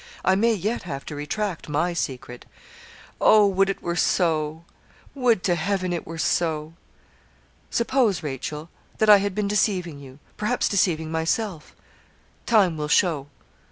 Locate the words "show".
12.87-13.27